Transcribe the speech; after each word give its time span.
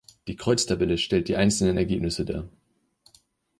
Die 0.27 0.35
Kreuztabelle 0.35 0.97
stellt 0.97 1.27
die 1.27 1.35
einzelnen 1.35 1.77
Ergebnisse 1.77 2.25
dar. 2.25 2.49